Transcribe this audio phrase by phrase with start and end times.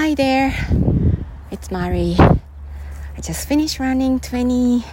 [0.00, 0.54] Hi there.
[1.50, 2.14] It's Mari.
[2.20, 4.84] I just finished running 26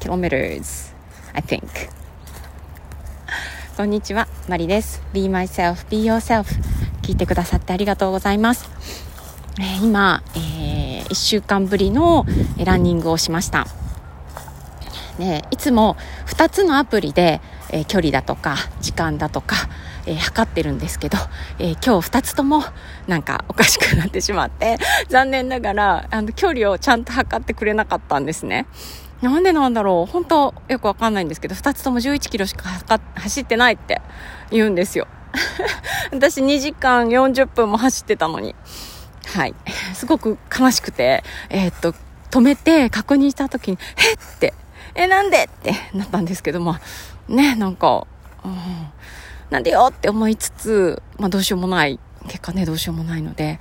[0.00, 0.94] kilometers,
[1.34, 1.68] I think.
[3.76, 5.02] こんにちは、マリです。
[5.12, 6.46] Be myself, be yourself.
[7.02, 8.70] 聞いてくださってありがとうございます。
[9.60, 12.24] えー、今、えー、1週間ぶりの
[12.64, 13.66] ランニングをしました。
[15.18, 15.98] ね、いつも
[16.28, 19.68] 2つのアプリで、えー、距離だとか時間だとか、
[20.06, 21.18] えー、測ってるんですけど、
[21.58, 22.62] えー、今日2つとも
[23.06, 24.78] なんかおかしくなってしまって、
[25.08, 28.66] 残念ながら、あの、距離をちゃんと測ってくれなかったんですね。
[29.22, 32.68] なんでなんだろう本当よくわかんないんですけど、2つとも11キロしか
[33.14, 34.00] 走ってないって
[34.50, 35.08] 言うんですよ。
[36.12, 38.54] 私2時間40分も走ってたのに。
[39.34, 39.54] はい。
[39.94, 41.94] すごく悲しくて、えー、っと、
[42.30, 44.54] 止めて確認した時に、えって、
[44.94, 46.76] え、なんでってなったんですけども、
[47.28, 48.06] ね、なんか、
[48.44, 48.52] うん、
[49.50, 53.60] なんでよって思いつつ、まあどうしようもない、結果ね、どうしようもないので、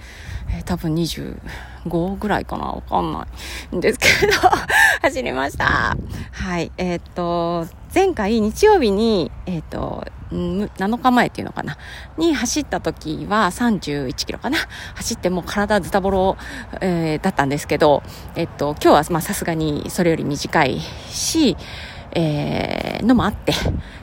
[0.49, 3.27] えー、多分25ぐらいかなわかんな
[3.71, 4.33] いんですけど
[5.01, 5.95] 走りました。
[6.31, 6.71] はい。
[6.77, 11.77] えー、っと、前回日曜日に、えー、っと、7日前っていうのかな
[12.17, 14.57] に走った時は31キロかな
[14.95, 16.37] 走ってもう体ズタボロ、
[16.81, 18.03] えー、だったんですけど、
[18.35, 21.55] えっと、今日はさすがにそれより短いし、
[22.11, 23.53] えー、のもあって、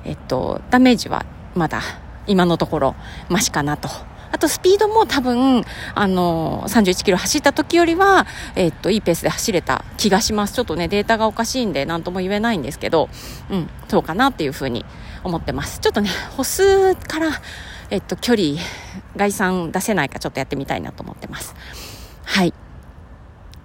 [0.05, 1.83] えっと、ダメージはまだ
[2.27, 2.95] 今のところ
[3.29, 3.89] マシかなと。
[4.33, 5.63] あとスピードも多分、
[5.95, 10.55] あの、31キロ走った時よりは、えっと、いいペースで走れた気がします。
[10.55, 13.11] ちょっとね、データがおかしいんで何とも言えないんですけど、
[13.51, 14.87] うん、そうかなっていうふうに
[15.23, 15.81] 思ってます。
[15.81, 17.31] ちょっとね、歩数から、
[17.91, 18.59] えっと、距離、
[19.17, 21.55] 概算出せないかちょっとやってみたいなと思ってます。
[22.25, 22.55] はい。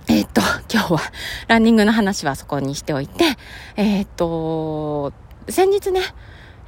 [0.10, 0.42] えっと、
[0.72, 1.00] 今日は
[1.48, 3.24] ランニングの話はそこにしておいて、
[3.78, 5.14] えっと、
[5.48, 6.02] 先日ね、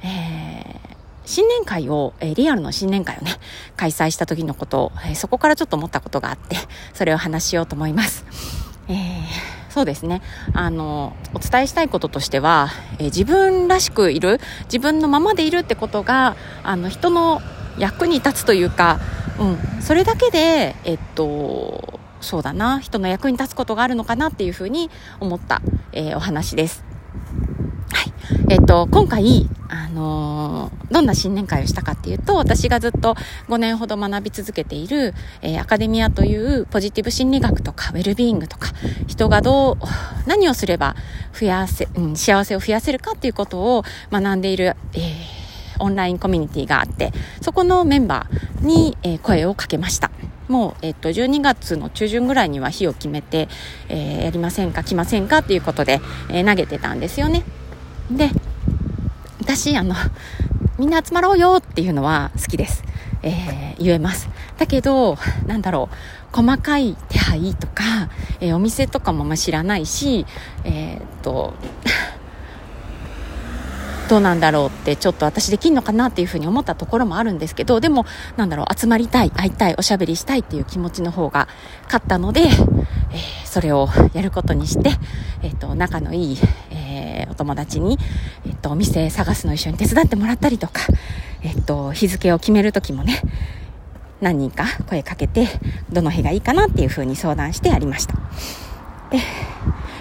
[0.02, 3.32] えー、新年会を、え、リアルの新年会をね、
[3.76, 6.56] 開催した時のことを、え、そこからちょっと思ったことがあって、
[6.94, 8.24] それを話しようと思います。
[8.88, 10.20] えーそうですね。
[10.52, 17.40] あの、お伝えしたいこととしては、え自分らしくいる、自分のままでいるってことが、あの、人の
[17.78, 18.98] 役に立つというか、
[19.38, 24.90] うん、それだけで、えっと、そうだな、人の役に立つことがあるのかなっていうふうに
[25.20, 25.62] 思った、
[25.92, 26.89] えー、お話です。
[28.50, 33.14] えっと、今回、あのー、どんな新年会をしたかっていうと、私がずっと
[33.46, 38.72] 5年ほど学び続けている、えー、アカデミアというポジティブ心理学とか、ウェルビーイングとか、
[39.06, 39.76] 人がどう、
[40.26, 40.96] 何をすれば
[41.32, 45.00] 増やせ、うん、幸せを増やせるかっていうことを学んでいる、えー、
[45.78, 50.10] オンラインコミュニティがあって、そこのメンバーに、え、声をかけました。
[50.48, 53.48] もう、えっと、12月の中旬ぐらいには日を決めて、
[53.88, 56.00] え、やりませんか、来ませんかっていうことで、
[56.30, 57.44] え、投げてたんですよね。
[58.10, 58.30] で、
[59.40, 59.94] 私、あの、
[60.78, 62.82] みんな集まろうよっていうのは好きです。
[63.22, 64.28] えー、言えます。
[64.58, 65.16] だけど、
[65.46, 68.08] なんだろう、細かい手配とか、
[68.40, 70.26] えー、お店とかもま知らないし、
[70.64, 71.54] えー、っと、
[74.08, 78.06] どうなんだろうってちょっと私できんのかなっていうふうに思ったところもあるんですけど、でも、
[78.36, 81.46] なんだろう、集まりたい、会いたい、おしゃべりしたいっていう気持ちの方が
[81.84, 82.48] 勝ったので、えー、
[83.44, 84.90] それをやることにして、
[85.42, 87.98] えっ、と、仲のいい、ー、お友達に、
[88.46, 90.82] えっ、と、お店探すの一緒に手伝ってもらったりとか、
[91.42, 93.20] えっ、と、日付を決めるときもね、
[94.20, 95.48] 何人か声かけて、
[95.90, 98.14] どの日がいいかなっていうふうに相談してやりました。
[99.10, 99.18] で、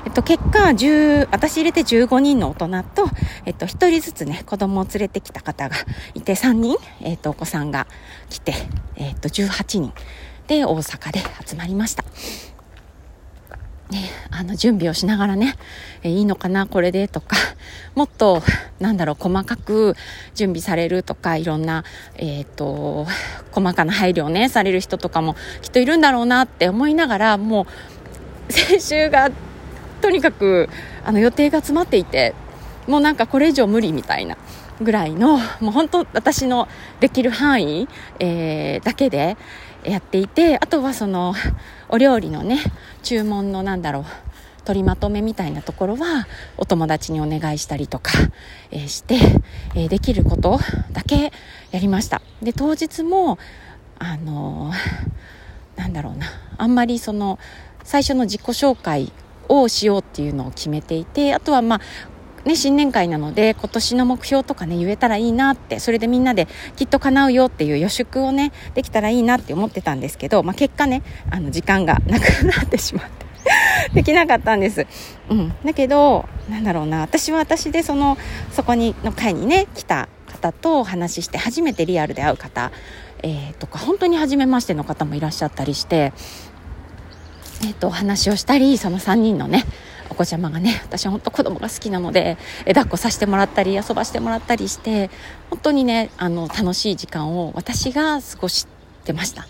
[0.06, 3.10] えっと、結果、10、私入れて15人の大人と、
[3.46, 5.76] えっと、1人ずつね、子供を連れてきた方が
[6.14, 7.88] いて、3人、えっと、お子さんが
[8.30, 8.54] 来て、
[8.96, 9.94] えっと、18人
[10.48, 12.04] で大阪で集まりました。
[13.90, 15.56] ね、あの準備をしながらね、
[16.04, 17.36] えいいのかなこれでとか
[17.96, 18.44] もっと
[18.80, 19.96] なんだろう細かく
[20.36, 21.84] 準備されるとかいろんな、
[22.16, 23.08] えっ、と
[23.52, 27.66] 細かな配慮をねされる人とかもきっといるんだろうなって思いながらも
[28.48, 29.32] う先週が
[30.02, 30.70] とにかく
[31.04, 32.36] あの予定が詰まっていて
[32.88, 34.38] もうなんかこれ以上無理みたいな
[34.82, 36.68] ぐらいのもう本当私の
[37.00, 37.88] できる範囲、
[38.20, 39.36] えー、だけで
[39.84, 41.34] やっていてあとはその
[41.88, 42.60] お料理のね
[43.04, 44.06] 注文のなんだろう
[44.66, 46.28] 取りまとめみたいなところは
[46.58, 48.12] お友達にお願いしたりとか、
[48.70, 49.18] え、して、
[49.74, 50.60] え、できること
[50.92, 51.32] だけ
[51.72, 52.22] やりました。
[52.44, 53.40] で当日も
[53.98, 54.72] あの
[55.76, 56.28] なんだろうな
[56.58, 57.40] あんまりその
[57.84, 59.12] 最初の自己紹介
[59.48, 61.82] をしようっていうのを決めていてあとはまあ
[62.46, 73.30] ね、新年会なので今年の目標とかね言えたらいいなってそれでみんなできっと叶うよっていう予祝をねできたらいいなって思ってたんですけど、まあ、結果ねあの時間がなくなってしまって
[73.94, 74.86] できなかったんです、
[75.30, 78.18] うん、だけどなんだろうな私は私でその
[78.52, 82.72] そこにの会にね来た方とお話しして初めてリアルで会う方、
[83.24, 86.14] えー、とか本当に初めましての方もいらっしゃったりして、
[87.64, 89.66] えー、とお話をしたりその3人のね
[90.20, 95.10] 子ちゃまがね私は本当子供が好きなので抱っこさせてもらったり遊ばしてもらったりして
[95.50, 98.68] 本当にねあの楽しい時間を私が過ごし
[99.06, 99.48] てました。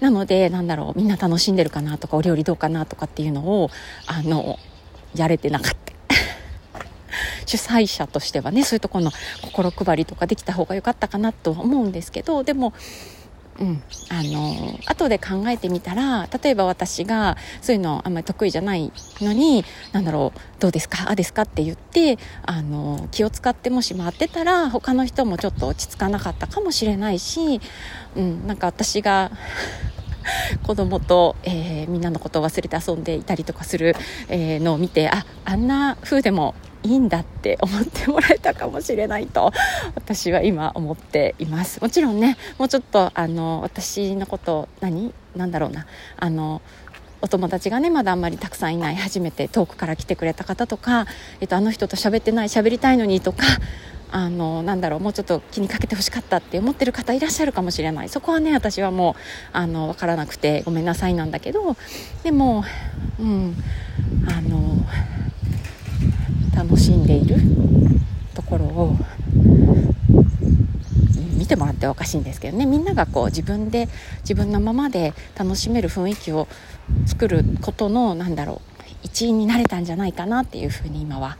[0.00, 3.70] なのでなんだろうみんな楽しんでるかなとかお料理どうかなとかっていうのを
[4.06, 4.58] あの
[5.14, 5.90] やれてなかった。
[7.46, 12.72] 主催者としてはねそういうところの心配りとかできた方が良かったかなと思うんですけどでも
[13.60, 18.90] うん、あの後で考えてみたら例えば私がそういうのあんまり得意じゃない
[19.20, 21.10] のに何だろうどうですか？
[21.10, 21.42] あですか？
[21.42, 27.60] って言ってあの気を使ってもし回ってたら他の人もちょっと落ち着かなかったかもしれないし、
[28.16, 29.30] うん、なんか私が
[30.66, 33.94] 子供と、えー、みんなのことを忘れて遊んでいたりとかする、
[34.28, 39.52] えー、のを見てああんな風でもいいんだって思ってもらえたかもしれないと
[39.94, 41.80] 私は今思っています。
[41.80, 45.12] もちろんねもうちょっとあの私のこと何？
[45.36, 45.86] なんだろうな。
[46.16, 46.62] あの
[47.22, 51.06] お友達がねまだあんまりたくさんいない初めて遠くから来てくれた方とか、
[51.40, 53.44] えっと、あの人と喋ってない喋りたいのにとか
[54.12, 58.08] あのなんだろうもうちょっと気にかけてほしかったって思ってる方いらっしゃるかもしれない。
[58.08, 59.14] そこはね私はもう
[59.52, 61.76] あの分からなくてごめんなさいなんだけど
[62.22, 62.64] でも
[63.18, 63.56] うん
[64.26, 64.84] あの
[66.54, 67.36] 楽しんでいる
[68.34, 68.96] ところを
[71.36, 72.66] 見てもらっておかしいんですけどね。
[72.66, 73.88] みんながこう自分で
[74.22, 76.48] 自分のままで楽しめる雰囲気を
[77.06, 81.38] 作ることのなんだろう一員になれたんじゃないかなっていうふうに今は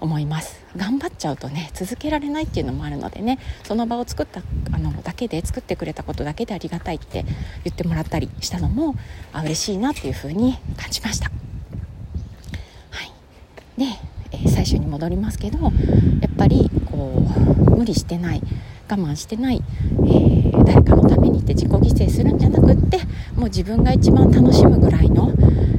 [0.00, 4.42] 思います頑張っちゃうとね続けられないっていうのもあるのでねその場を作った
[4.72, 7.24] あのだけで作ってくれたことだけでありがたいって
[7.64, 8.94] 言ってもらったりしたのも
[9.32, 11.30] あ嬉しいなっていうふうに感じました。
[12.90, 13.12] はい、
[13.78, 13.86] で、
[14.32, 17.22] えー、最初に戻りますけどやっぱりこ
[17.66, 18.42] う無理してない
[18.88, 22.98] 我慢してない、えー、誰かのためにって自己犠牲するんじゃなくって
[23.36, 25.32] もう自分が一番楽しむぐらいの、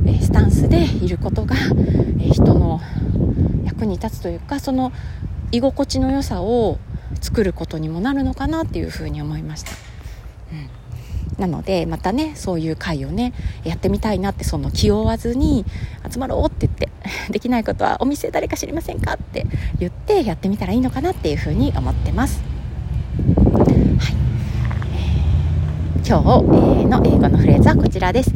[0.05, 1.55] えー、スタンスでいることが、
[2.19, 2.79] え人の
[3.81, 4.91] 役に立つというかその
[5.51, 6.77] 居心地の良さを
[7.19, 9.71] 作ることにもなるのかなっていうふうに思いました。
[10.51, 10.69] うん
[11.37, 13.33] なのでまたねそういう会をね
[13.63, 15.65] やってみたいなってその気負わずに
[16.07, 16.89] 集まろうって言って
[17.31, 19.47] できないことはお店誰か知りませんかって
[19.79, 22.43] 言ってやってみたらいいのかなっていうふうに思ってます。
[23.97, 24.15] はい
[25.97, 28.31] えー、今日の英語のフレーズはこちらです。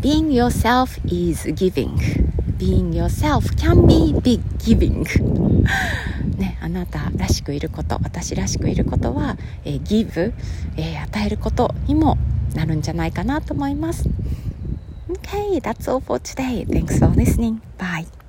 [0.00, 2.23] Being yourself is giving
[2.64, 5.04] being yourself can be big giving
[6.38, 10.32] ね、あなたらしくいること私らしくいることは、えー、give、
[10.76, 12.16] えー、与えることにも
[12.54, 14.08] なるんじゃないかなと思います
[15.06, 16.64] Okay, that's all for today.
[16.64, 17.60] Thanks for listening.
[17.78, 18.23] Bye.